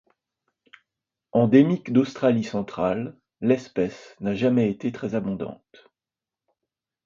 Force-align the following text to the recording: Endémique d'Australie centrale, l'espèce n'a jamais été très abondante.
Endémique 1.31 1.93
d'Australie 1.93 2.43
centrale, 2.43 3.15
l'espèce 3.39 4.15
n'a 4.19 4.33
jamais 4.33 4.71
été 4.71 4.91
très 4.91 5.13
abondante. 5.13 5.91